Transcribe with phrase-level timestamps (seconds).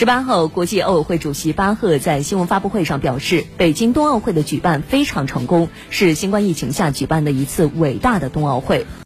[0.00, 8.86] 十八号国际奥委会主席巴赫在新闻发布会上表示北京冬奥会的举办非常成功是新冠疫情下举办的一次伟大的冬奥会。